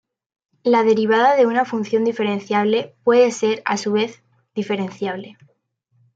La 0.63 0.83
derivada 0.83 1.35
de 1.35 1.45
una 1.45 1.63
función 1.63 2.03
diferenciable 2.03 2.95
puede 3.03 3.29
ser, 3.29 3.61
a 3.65 3.77
su 3.77 3.91
vez, 3.91 4.23
diferenciable. 4.55 5.37